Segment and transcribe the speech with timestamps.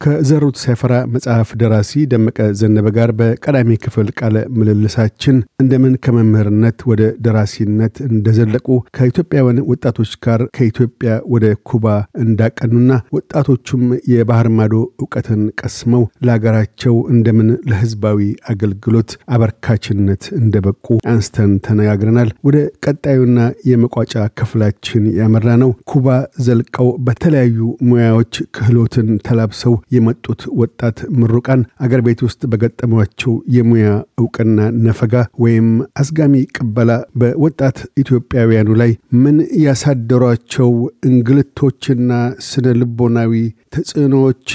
[0.00, 7.96] ከዘሩት ሲያፈራ መጽሐፍ ደራሲ ደመቀ ዘነበ ጋር በቀዳሚ ክፍል ቃለ ምልልሳችን እንደምን ከመምህርነት ወደ ደራሲነት
[8.06, 11.84] እንደዘለቁ ከኢትዮጵያውያን ወጣቶች ጋር ከኢትዮጵያ ወደ ኩባ
[12.24, 13.82] እንዳቀኑና ወጣቶቹም
[14.12, 14.72] የባህር ማዶ
[15.02, 18.22] እውቀትን ቀስመው ለሀገራቸው እንደምን ለሕዝባዊ
[18.52, 23.38] አገልግሎት አበርካችነት እንደበቁ አንስተን ተነጋግረናል። ወደ ቀጣዩና
[23.70, 26.08] የመቋጫ ክፍላችን ያመራ ነው። ኩባ
[26.46, 27.60] ዘልቀው በተለያዩ
[27.90, 33.86] ሙያዎች ክህሎትን ተላብሰው የመጡት ወጣት ምሩቃን አገር ቤት ውስጥ በገጠሟቸው የሙያ
[34.20, 35.68] እውቅና ነፈጋ ወይም
[36.00, 36.90] አስጋሚ ቅበላ
[37.20, 40.70] በወጣት ኢትዮጵያውያኑ ላይ ምን ያሳደሯቸው
[41.10, 42.10] እንግልቶችና
[42.48, 43.32] ስነ ልቦናዊ
[43.74, 44.48] ተጽዕኖዎች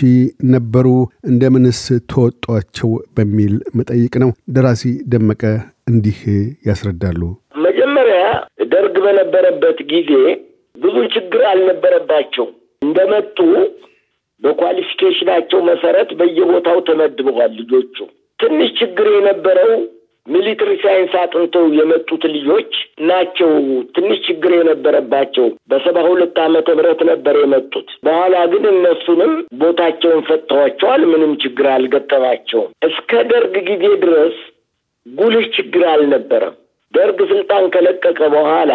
[0.54, 0.88] ነበሩ?
[1.30, 2.90] እንደምንስ ተወጧቸው?
[3.16, 5.44] በሚል መጠይቅ ነው። ደራሲ ደመቀ
[5.88, 6.20] እንዲህ
[6.68, 7.22] ያስረዳሉ።
[7.66, 8.22] መጀመሪያ
[8.74, 10.12] ደርግ በነበረበት ጊዜ
[10.76, 12.48] ብዙ ችግር አልነበረባቸው
[12.82, 13.38] እንደመጡ
[14.46, 17.98] በኳሊፊኬሽናቸው መሰረት በየቦታው ተመድበዋል። ልጆቹ
[18.40, 19.72] ትንሽ ችግር የነበረው
[20.28, 22.72] military science አጥንተው የመጡት ልጆች
[23.06, 23.50] ናቸው።
[23.96, 31.34] ትንሽ ችግር የነበረባቸው በሰባ ሁለት ዓመተ ምህረት ነበር የመጡት። በኋላ ግን እነሱንም ቦታቸውን ሰጥተዋቸዋል። ምንም
[31.44, 34.38] ችግር አልገጠማቸውም። እስከ ደርግ ጊዜ ድረስ
[35.06, 36.56] ጉልህ ችግር አልነበረም።
[36.94, 38.74] ደርግ ስልጣን ከለቀቀ በኋላ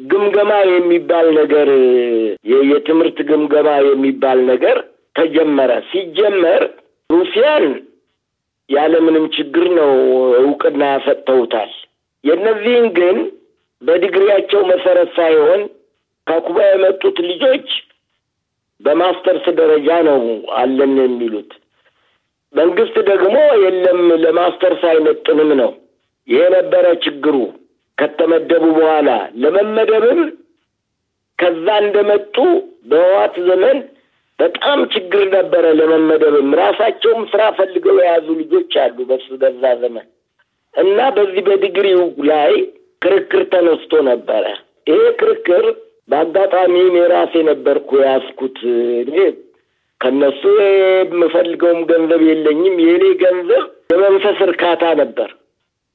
[0.00, 1.68] ግምገማ የሚባል ነገር
[2.70, 4.76] የትምህርት ግምገማ የሚባል ነገር
[5.16, 6.62] ተጀመረ። ሲጀመር
[7.10, 7.64] ሩሲያን
[8.68, 9.92] ያለምንም ችግር ነው
[10.40, 11.70] እውቅና ሰጥተውታል።
[12.24, 13.16] የእነዚህን ግን
[13.82, 15.60] በዲግሪያቸው መሰረት ሳይሆን
[16.26, 17.68] ከኩባ የመጡት ልጆች
[18.80, 20.20] በማስተርስ ደረጃ ነው
[20.58, 21.50] አለን የሚሉት።
[22.54, 25.72] መንግስት ደግሞ የለም ለማስተርስ አይመጥንም ነው።
[26.28, 27.36] ይሄ ነበረ ችግሩ።
[27.98, 29.10] ከተመደቡ በኋላ
[29.42, 30.20] ለመመደብም
[31.38, 32.36] ከዛ እንደመጡ
[32.90, 33.78] በህዋት ዘመን
[34.40, 40.06] በጣም ችግር ነበረ። ለመመደብም ራሳቸውም ስራ ፈልገው የያዙ ልጆች አሉ በሱ በዛ ዘመን
[40.74, 42.52] እና በዚህ በዲግሪው ላይ
[43.02, 44.44] ክርክር ተነስቶ ነበረ።
[44.86, 45.64] ይሄ ክርክር
[46.10, 48.58] በአጋጣሚ እኔ ራሴ ነበርኩ የያዝኩት።
[49.02, 49.16] እኔ
[50.00, 55.30] ከነሱ የምፈልገውም ገንዘብ የለኝም። የእኔ ገንዘብ የመንፈስ እርካታ ነበር።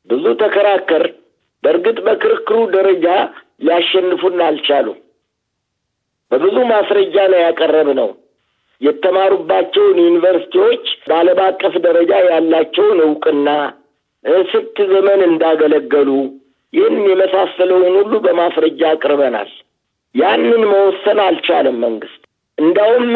[0.09, 1.05] ብዙ ተከራከር።
[1.63, 3.05] በእርግጥ በክርክሩ ደረጃ
[3.63, 4.99] ሊያሸንፉን አልቻሉም።
[6.31, 8.09] በብዙ ማስረጃ ነው ያቀረብ ነው
[8.81, 13.49] የተማሩባቸውን ዩኒቨርሲቲዎች በዓለም አቀፍ ደረጃ ያላቸውን እውቅና
[14.51, 16.09] ስንት ዘመን እንዳገለገሉ
[16.73, 19.49] ይህን የመሳሰለውን ሁሉ በማስረጃ አቅርበናል።
[20.15, 22.21] ያንን መወሰን አልቻለም መንግስት።
[22.57, 23.07] እንዳውም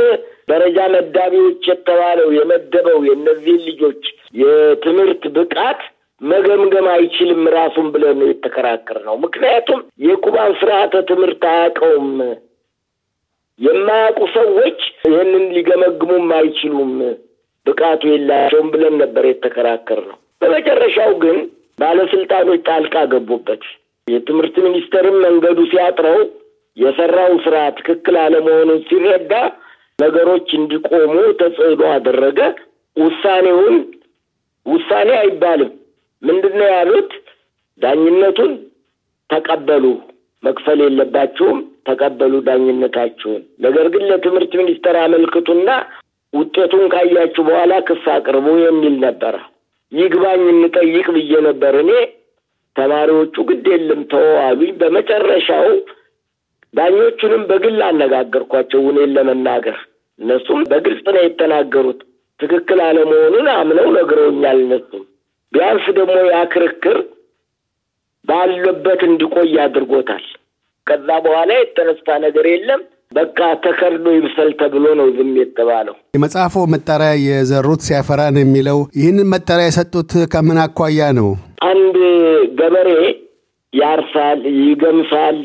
[0.49, 4.03] ደረጃ መዳቢዎች የተባለው የመደበው የእነዚህን ልጆች
[4.41, 5.81] የትምህርት ብቃት
[6.21, 12.09] መገምገም አይችልም ራሱን ብለን የተከራከር ነው። ምክንያቱም የኩባን ስርዓተ ትምህርት አያውቀውም።
[13.59, 16.93] የማያውቁ ሰዎች ይህንን ሊገመግሙም አይችሉም፣
[17.65, 21.37] ብቃቱ የላቸውም ብለን ነበር የተከራከር ነው። በመጨረሻው ግን
[21.79, 23.63] ባለስልጣኖች ጣልቃ ገቡበት።
[24.07, 26.19] የትምህርት ሚኒስቴርም መንገዱ ሲያጥረው
[26.77, 29.33] የሰራው ስራ ትክክል አለመሆኑን ሲረዳ
[29.99, 32.39] ነገሮች እንዲቆሙ ተጽዕኖ አደረገ።
[32.95, 33.75] ውሳኔውን
[34.65, 35.71] ውሳኔ አይባልም
[36.23, 37.11] ምንድን ነው ያሉት?
[37.81, 38.53] ዳኝነቱን
[39.29, 39.85] ተቀበሉ፣
[40.43, 45.69] መክፈል የለባችሁም፣ ተቀበሉ ዳኝነታችሁን። ነገር ግን ለትምህርት ሚኒስቴር አመልክቱና
[46.33, 49.35] ውጤቱን ካያችሁ በኋላ ክስ አቅርቡ የሚል ነበረ።
[49.91, 51.91] ይግባኝ እንጠይቅ ብዬ ነበር እኔ።
[52.75, 55.67] ተማሪዎቹ ግድ የለም ተወው አሉኝ። በመጨረሻው
[56.73, 59.77] ዳኞቹንም በግል አነጋገርኳቸው እውነቱን ለመናገር
[60.19, 61.99] እነሱም በግልጽ ነው የተናገሩት።
[62.39, 65.03] ትክክል አለመሆኑን አምነው ነግረውኛል እነሱም
[65.53, 66.97] ቢያንስ ደግሞ ያ ክርክር
[68.27, 70.25] ባለበት እንዲቆይ አድርጎታል።
[70.89, 72.81] ከዛ በኋላ የተነሳ ነገር የለም።
[73.13, 79.67] በቃ ተከርዶ ይብሰል ተብሎ ነው ዝም የተባለው። የመጽሐፉ መጠሪያ የዘሩት ሲያፈራ ነው የሚለው ይህንን መጠሪያ
[79.69, 81.29] የሰጡት ከምን አኳያ ነው?
[81.69, 81.97] አንድ
[82.59, 82.89] ገበሬ
[83.73, 85.39] ያርሳል፣ ይገምሳል፣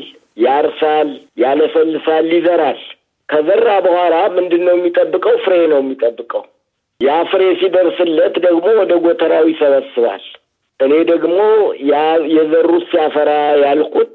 [0.45, 1.09] ያርሳል፣
[1.43, 2.79] ያለሰልሳል፣ ይዘራል።
[3.29, 5.35] ከዘራ በኋላ ምንድን ነው የሚጠብቀው?
[5.45, 6.43] ፍሬ ነው የሚጠብቀው።
[7.01, 10.23] ያ ፍሬ ሲደርስለት ደግሞ ወደ ጎተራው ይሰበስባል።
[10.79, 11.37] እኔ ደግሞ
[12.31, 13.31] የዘሩት ሲያፈራ
[13.63, 14.14] ያልኩት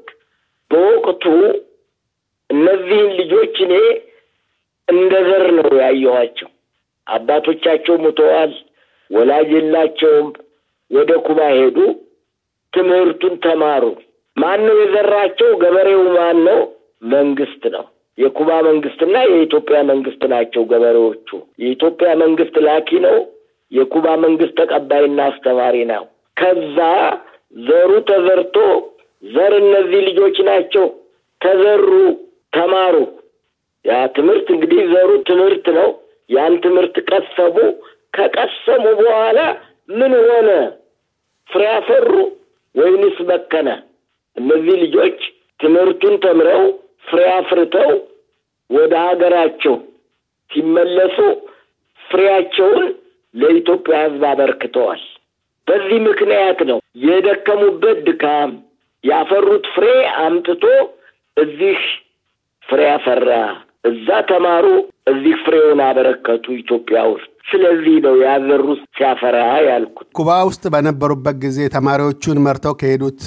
[0.71, 1.23] በወቅቱ
[2.49, 3.73] እነዚህን ልጆች እኔ
[4.87, 6.49] እንደ ዘር ነው ያየኋቸው።
[7.07, 8.51] አባቶቻቸው ሙተዋል፣
[9.11, 10.27] ወላጅ የላቸውም።
[10.91, 11.77] ወደ ኩባ ሄዱ፣
[12.73, 13.83] ትምህርቱን ተማሩ።
[14.37, 15.49] ማን ነው የዘራቸው?
[15.61, 16.59] ገበሬው ማን ነው?
[17.11, 17.85] መንግስት ነው።
[18.17, 21.29] የኩባ መንግስትና የኢትዮጵያ መንግስት ናቸው ገበሬዎቹ።
[21.61, 23.17] የኢትዮጵያ መንግስት ላኪ ነው፣
[23.71, 26.03] የኩባ መንግስት ተቀባይና አስተማሪ ነው።
[26.37, 26.77] ከዛ
[27.61, 28.57] ዘሩ ተዘርቶ
[29.23, 30.85] ዘር እነዚህ ልጆች ናቸው።
[31.41, 31.87] ተዘሩ፣
[32.53, 32.95] ተማሩ።
[33.85, 35.89] ያ ትምህርት እንግዲህ ዘሩ ትምህርት ነው።
[36.29, 37.55] ያን ትምህርት ቀሰሙ።
[38.13, 39.39] ከቀሰሙ በኋላ
[39.91, 40.49] ምን ሆነ?
[41.49, 42.11] ፍሬ አፈሩ
[42.75, 43.69] ወይንስ በከነ?
[44.37, 45.17] እነዚህ ልጆች
[45.59, 46.63] ትምህርቱን ተምረው
[47.05, 47.91] ፍሬ አፍርተው
[48.69, 49.75] ወደ ሀገራቸው
[50.51, 51.17] ሲመለሱ
[51.99, 52.83] ፍሬያቸውን
[53.35, 55.01] ለኢትዮጵያ ሕዝብ አበርክተዋል።
[55.67, 58.51] በዚህ ምክንያት ነው የደከሙበት ድካም
[59.03, 59.85] ያፈሩት ፍሬ
[60.21, 60.63] አምጥቶ
[61.37, 61.79] እዚህ
[62.63, 63.29] ፍሬ አፈራ።
[63.85, 64.65] እዛ ተማሩ፣
[65.11, 72.37] እዚህ ፍሬውን አበረከቱ ኢትዮጵያ ውስጥ። ስለዚህ ነው ያዘሩት ሲያፈራ ያልኩት። ኩባ ውስጥ በነበሩበት ጊዜ ተማሪዎቹን
[72.45, 73.21] መርተው ከሄዱት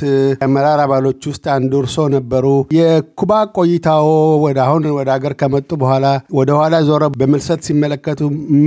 [0.47, 2.47] አመራር አባሎች ውስጥ አንዱ እርሶ ነበሩ።
[2.79, 4.07] የኩባ ቆይታዎ
[4.45, 6.07] ወደ አሁን ወደ ሀገር ከመጡ በኋላ
[6.39, 8.21] ወደ ኋላ ዞረ በምልሰት ሲመለከቱ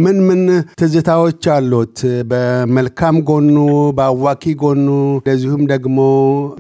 [0.04, 0.42] ምን ምን
[0.80, 1.98] ትዝታዎች አሉት?
[2.32, 3.56] በመልካም ጎኑ፣
[3.98, 4.88] በአዋኪ ጎኑ፣
[5.20, 6.00] እንደዚሁም ደግሞ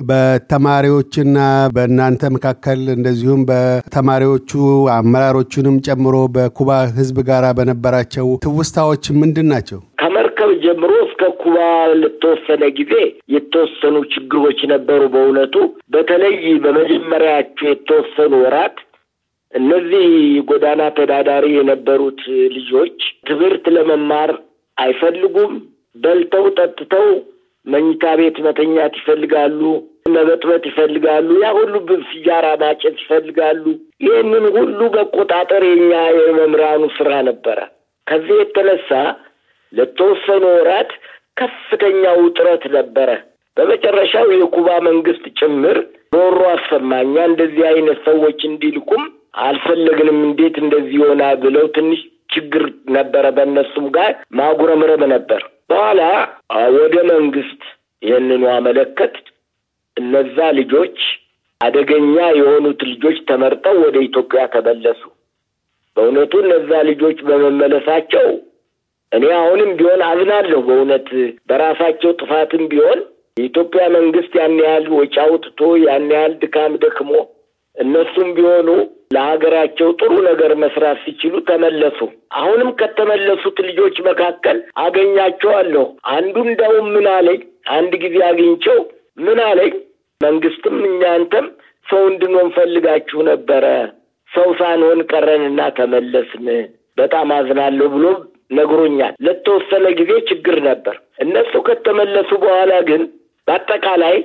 [0.10, 1.38] በተማሪዎችና
[1.76, 4.52] በእናንተ መካከል እንደዚሁም በተማሪዎቹ
[4.98, 8.28] አመራሮቹንም ጨምሮ በኩባ ሕዝብ ጋር በነበራቸው
[8.78, 9.78] ትውስታዎች ምንድን ናቸው?
[10.00, 11.56] ከመርከብ ጀምሮ እስከ ኩባ
[12.02, 12.94] ለተወሰነ ጊዜ
[13.34, 15.56] የተወሰኑ ችግሮች ነበሩ። በእውነቱ
[15.94, 18.78] በተለይ በመጀመሪያቸው የተወሰኑ ወራት
[19.54, 20.06] እነዚህ
[20.50, 22.22] ጎዳና ተዳዳሪ የነበሩት
[22.56, 22.98] ልጆች
[23.30, 24.34] ትምህርት ለመማር
[24.78, 25.56] አይፈልጉም።
[25.96, 27.08] በልተው ጠጥተው
[27.68, 29.62] መኝታ ቤት መተኛት ይፈልጋሉ፣
[30.10, 31.74] መበጥበጥ ይፈልጋሉ፣ ያ ሁሉ
[32.10, 33.66] ሲጃራ ማጨት ይፈልጋሉ።
[34.06, 37.60] ይህንን ሁሉ መቆጣጠር የኛ የመምህራኑ ስራ ነበረ።
[38.08, 38.90] ከዚህ የተነሳ
[39.74, 40.92] ለተወሰኑ ወራት
[41.38, 43.10] ከፍተኛ ውጥረት ነበረ።
[43.58, 45.78] በመጨረሻው የኩባ መንግስት ጭምር
[46.16, 49.04] ሮሮ አሰማኛ እንደዚህ አይነት ሰዎች እንዲልኩም
[49.46, 52.02] አልፈለግንም፣ እንዴት እንደዚህ ይሆናል ብለው ትንሽ
[52.34, 52.64] ችግር
[52.96, 56.02] ነበረ። በእነሱም ጋር ማጉረምረም ነበር። በኋላ
[56.78, 57.62] ወደ መንግስት
[58.04, 59.16] ይህንኑ አመለከት።
[59.98, 60.98] እነዛ ልጆች
[61.62, 65.02] አደገኛ የሆኑት ልጆች ተመርጠው ወደ ኢትዮጵያ ተመለሱ።
[65.98, 68.28] በእውነቱ እነዛ ልጆች በመመለሳቸው
[69.12, 71.08] እኔ አሁንም ቢሆን አዝናለሁ። በእውነት
[71.50, 73.00] በራሳቸው ጥፋትም ቢሆን
[73.38, 77.12] የኢትዮጵያ መንግስት ያን ያህል ወጪ አውጥቶ ያን ያህል ድካም ደክሞ
[77.76, 78.70] እነሱም ቢሆኑ
[79.16, 82.00] ለሀገራቸው ጥሩ ነገር መስራት ሲችሉ ተመለሱ።
[82.40, 85.86] አሁንም ከተመለሱት ልጆች መካከል አገኛቸዋለሁ።
[86.16, 87.42] አንዱ እንደውም ምን አለኝ፣
[87.76, 88.80] አንድ ጊዜ አግኝቸው
[89.20, 89.74] ምን አለኝ፣
[90.22, 91.48] መንግስትም እኛንተም
[91.86, 93.66] ሰው እንድንሆን ፈልጋችሁ ነበረ፣
[94.38, 96.48] ሰው ሳንሆን ቀረንና ተመለስን፣
[96.98, 98.06] በጣም አዝናለሁ ብሎ
[98.52, 103.02] ነግሮኛል። ለተወሰነ ጊዜ ችግር ነበር። እነሱ ከተመለሱ በኋላ ግን
[103.48, 104.18] በአጠቃላይ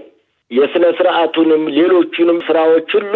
[0.50, 3.14] የስነ ስርዓቱንም ሌሎቹንም ስራዎች ሁሉ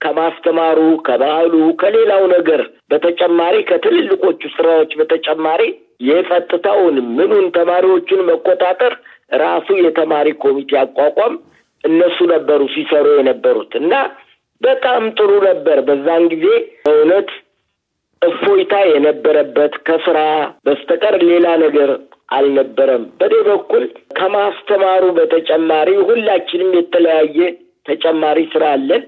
[0.00, 5.62] ከማስተማሩ ከባህሉ ከሌላው ነገር በተጨማሪ ከትልልቆቹ ስራዎች በተጨማሪ
[6.08, 8.92] የጸጥታውን ምኑን ተማሪዎቹን መቆጣጠር
[9.42, 11.34] ራሱ የተማሪ ኮሚቴ አቋቋም
[11.84, 13.92] እነሱ ነበሩ ሲሰሩ የነበሩት እና
[14.60, 16.46] በጣም ጥሩ ነበር። በዛን ጊዜ
[16.86, 17.28] በእውነት
[18.22, 20.18] እፎይታ የነበረበት ከስራ
[20.66, 21.90] በስተቀር ሌላ ነገር
[22.30, 23.84] አልነበረም። በኔ በኩል
[24.18, 27.38] ከማስተማሩ በተጨማሪ ሁላችንም የተለያየ
[27.86, 29.04] ተጨማሪ ስራ አለን።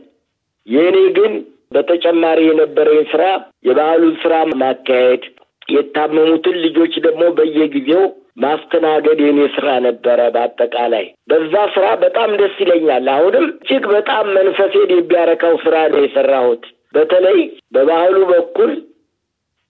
[0.69, 1.32] የእኔ ግን
[1.75, 3.25] በተጨማሪ የነበረኝ ስራ
[3.67, 4.32] የባህሉን ስራ
[4.62, 5.25] ማካሄድ፣
[5.69, 8.05] የታመሙትን ልጆች ደግሞ በየጊዜው
[8.41, 15.56] ማስተናገድ የኔ ስራ ነበረ። በአጠቃላይ በዛ ስራ በጣም ደስ ይለኛል። አሁንም እጅግ በጣም መንፈሴን የሚያረካው
[15.65, 16.63] ስራ ነው የሰራሁት።
[16.94, 17.39] በተለይ
[17.75, 18.70] በባህሉ በኩል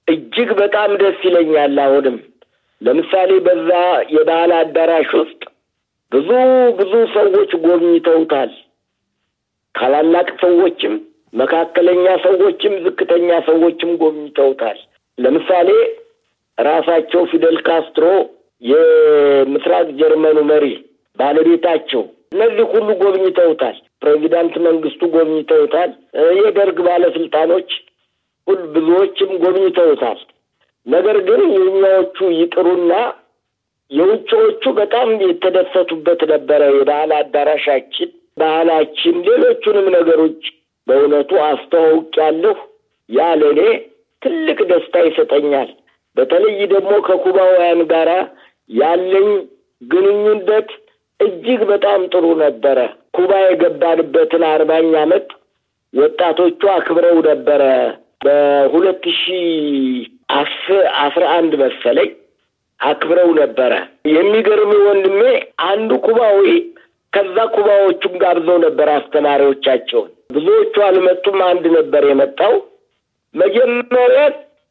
[0.09, 2.17] እጅግ በጣም ደስ ይለኛል። አሁንም
[2.81, 3.71] ለምሳሌ በዛ
[4.15, 5.41] የባህል አዳራሽ ውስጥ
[6.13, 6.31] ብዙ
[6.79, 8.53] ብዙ ሰዎች ጎብኝተውታል።
[9.75, 10.95] ታላላቅ ሰዎችም፣
[11.35, 14.79] መካከለኛ ሰዎችም፣ ዝቅተኛ ሰዎችም ጎብኝተውታል።
[15.19, 15.69] ለምሳሌ
[16.59, 18.07] ራሳቸው ፊደል ካስትሮ
[18.63, 20.65] የምስራቅ ጀርመኑ መሪ
[21.19, 22.03] ባለቤታቸው፣
[22.35, 25.91] እነዚህ ሁሉ ጎብኝተውታል። ፕሬዚዳንት መንግስቱ ጎብኝተውታል።
[26.39, 27.71] የደርግ ባለስልጣኖች
[28.47, 30.21] ሁሉ ብዙዎችም ጎብኝተውታል።
[30.87, 32.93] ነገር ግን የኛዎቹ ይቅሩና
[33.91, 40.43] የውጭዎቹ በጣም የተደሰቱበት ነበረ። የባህል አዳራሻችን፣ ባህላችን፣ ሌሎቹንም ነገሮች
[40.87, 42.57] በእውነቱ አስተዋውቂያለሁ።
[43.09, 43.61] ያ ለእኔ
[44.23, 45.69] ትልቅ ደስታ ይሰጠኛል።
[46.17, 48.11] በተለይ ደግሞ ከኩባውያን ጋራ
[48.71, 49.29] ያለኝ
[49.83, 50.71] ግንኙነት
[51.21, 52.79] እጅግ በጣም ጥሩ ነበረ።
[53.17, 55.29] ኩባ የገባንበትን አርባኛ ዓመት
[55.95, 57.63] ወጣቶቹ አክብረው ነበረ።
[58.25, 59.25] በሁለት ሺ
[61.01, 62.11] አስራ አንድ መሰለኝ
[62.81, 63.73] አክብረው ነበረ።
[64.13, 65.23] የሚገርም ወንድሜ
[65.67, 66.45] አንዱ ኩባዊ
[67.13, 72.55] ከዛ ኩባዎቹም ጋብዘው ነበር አስተማሪዎቻቸውን። ብዙዎቹ አልመጡም። አንድ ነበር የመጣው።
[73.35, 74.23] መጀመሪያ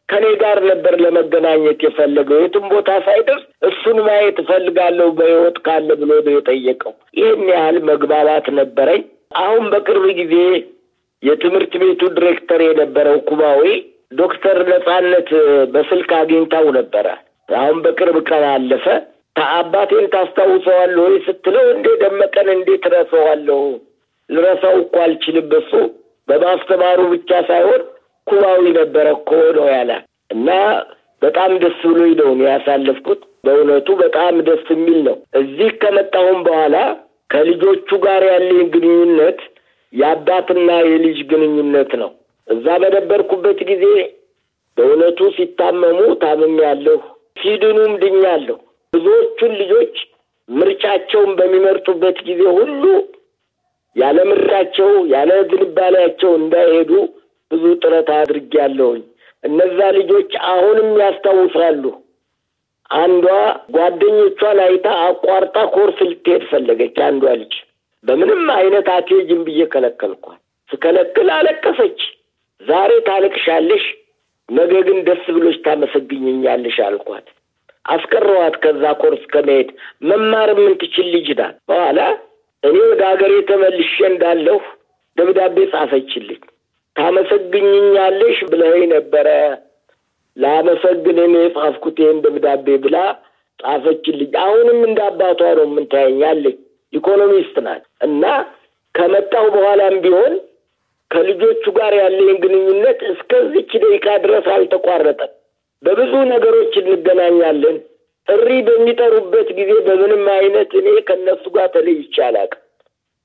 [0.10, 6.34] ከኔ ጋር ነበር ለመገናኘት የፈለገው። የትም ቦታ ሳይደርስ እሱን ማየት እፈልጋለሁ በሕይወት ካለ ብሎ ነው
[6.36, 9.04] የጠየቀው። ይህን ያህል መግባባት ነበረኝ።
[9.40, 10.36] አሁን በቅርብ ጊዜ
[11.24, 13.64] የትምህርት ቤቱ ዲሬክተር የነበረው ኩባዊ
[14.14, 15.30] ዶክተር ነጻነት
[15.74, 17.08] በስልክ አግኝታው ነበረ።
[17.50, 18.86] አሁን በቅርብ ቀን አለፈ።
[19.50, 23.60] አባቴን ታስታውሰዋለሁ ወይ ስትለው እንዴ ደመቀን እንዴት ረሰዋለሁ?
[24.30, 25.72] ልረሳው እኮ አልችልም። በሱ
[26.28, 27.82] በማስተማሩ ብቻ ሳይሆን
[28.30, 29.92] ኩባዊ ነበረ እኮ ነው ያለ
[30.30, 30.50] እና
[31.22, 36.78] በጣም ደስ ብሎኝ ነው ያሳለፍኩት። በእውነቱ በጣም ደስ የሚል ነው። እዚህ ከመጣሁም በኋላ
[37.30, 39.40] ከልጆቹ ጋር ያለኝ ግንኙነት
[39.94, 42.10] የአባትና የልጅ ግንኙነት ነው።
[42.48, 43.86] እዛ በነበርኩበት ጊዜ
[44.78, 46.98] በእውነቱ ሲታመሙ ታምሜያለሁ፣
[47.42, 48.58] ሲድኑም ድኛለሁ።
[48.94, 49.96] ብዙዎቹን ልጆች
[50.50, 52.84] ምርጫቸውን በሚመርጡበት ጊዜ ሁሉ
[53.96, 56.92] ያለ ምርጫቸው ያለ ዝንባሌያቸው እንዳይሄዱ
[57.80, 59.04] ጥረት አድርጌያለሁኝ።
[59.44, 61.84] እነዛ ልጆች አሁንም ያስታውሳሉ።
[62.92, 63.26] አንዷ
[63.76, 67.54] ጓደኞቿን አይታ አቋርጣ ኮርስ ልትሄድ ፈለገች። አንዷ ልጅ
[68.04, 72.00] በምንም አይነት አትሄጂም ብዬ ከለከልኳት። ስከለክል አለቀሰች።
[72.62, 73.86] ዛሬ ታለቅሻለሽ፣
[74.50, 77.28] ነገ ግን ደስ ብሎሽ ታመሰግኝኛለሽ አልኳት።
[77.86, 79.70] አስቀረዋት። ከዛ ኮርስ ከመሄድ
[80.10, 82.00] መማር የምትችል ልጅ ናት። በኋላ
[82.64, 84.58] እኔ ወደ ሀገሬ ተመልሼ እንዳለሁ
[85.18, 86.42] ደብዳቤ ጻፈችልኝ።
[87.00, 89.28] ታመሰግኝኛለሽ ብለኸኝ ነበረ
[90.38, 92.98] ላመሰግን እኔ የጻፍኩት ይህን ደብዳቤ ብላ
[93.60, 96.58] ጻፈችልኝ። አሁንም እንደ አባቷ ነው የምንታየኛለኝ።
[96.94, 98.24] ኢኮኖሚስት ናት እና
[98.96, 100.34] ከመጣሁ በኋላም ቢሆን
[101.12, 105.32] ከልጆቹ ጋር ያለኝ ግንኙነት እስከዚች ደቂቃ ድረስ አልተቋረጠም።
[105.84, 107.78] በብዙ ነገሮች እንገናኛለን።
[108.28, 112.64] ጥሪ በሚጠሩበት ጊዜ በምንም አይነት እኔ ከእነሱ ጋር ተለይቼ አላውቅም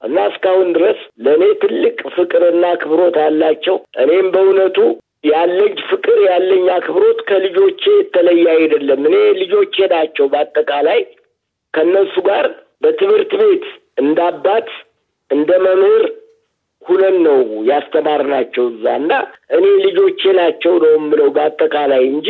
[0.05, 4.79] እና እስካሁን ድረስ ለእኔ ትልቅ ፍቅርና አክብሮት አላቸው። እኔም በእውነቱ
[5.25, 11.01] ያለኝ ፍቅር ያለኝ አክብሮት ከልጆቼ የተለየ አይደለም። እኔ ልጆቼ ናቸው። በአጠቃላይ
[11.75, 12.47] ከእነሱ ጋር
[12.83, 13.65] በትምህርት ቤት
[13.99, 14.69] እንደ አባት
[15.31, 16.05] እንደ መምህር
[16.83, 19.13] ሁነን ነው ያስተማርናቸው እዛ እና
[19.57, 22.29] እኔ ልጆቼ ናቸው ነው የምለው በአጠቃላይ እንጂ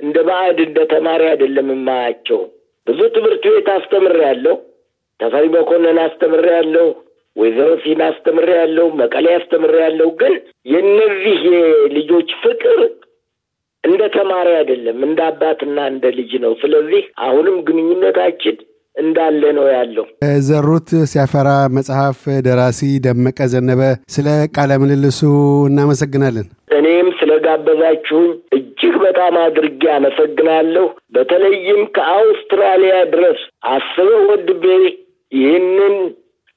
[0.00, 2.40] እንደ ባዕድ እንደ ተማሪ አይደለም የማያቸው።
[2.86, 4.56] ብዙ ትምህርት ቤት አስተምሬያለሁ።
[5.20, 6.86] ተፈሪ መኮንን አስተምሬያለሁ።
[7.36, 10.34] ወይዘሮ ሲና አስተምሬያለሁ። መቀሌ አስተምሬያለሁ። ግን
[10.72, 12.80] የእነዚህ የልጆች ፍቅር
[13.84, 18.56] እንደ ተማሪ አይደለም፣ እንደ አባትና እንደ ልጅ ነው። ስለዚህ አሁንም ግንኙነታችን
[18.96, 20.06] እንዳለ ነው ያለው።
[20.46, 23.80] ዘሩት ሲያፈራ መጽሐፍ ደራሲ ደመቀ ዘነበ፣
[24.14, 25.20] ስለ ቃለ ምልልሱ
[25.68, 26.46] እናመሰግናለን።
[26.78, 33.40] እኔም ስለጋበዛችሁኝ እጅግ በጣም አድርጌ አመሰግናለሁ። በተለይም ከአውስትራሊያ ድረስ
[33.72, 34.66] አስበህ ወድቤ
[35.32, 35.96] ይህንን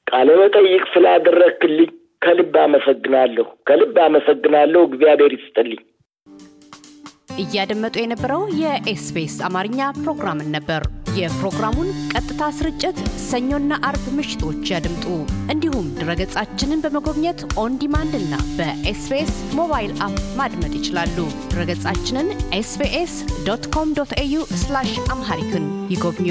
[0.07, 1.89] ቃለ መጠይቅ ስላደረክልኝ
[2.21, 5.81] ከልብ አመሰግናለሁ። ከልብ አመሰግናለሁ። እግዚአብሔር ይስጥልኝ።
[7.43, 10.83] እያደመጡ የነበረው የኤስቢኤስ አማርኛ ፕሮግራምን ነበር።
[11.17, 15.05] የፕሮግራሙን ቀጥታ ስርጭት ሰኞና አርብ ምሽቶች ያድምጡ።
[15.53, 21.17] እንዲሁም ድረገጻችንን በመጎብኘት on demand እና በ SBS mobile app ማድመጥ ይችላሉ።
[21.51, 23.15] ድረገጻችንን SBS
[23.47, 24.41] dot com dot au
[25.09, 26.29] Amharic ን ይጎብኙ።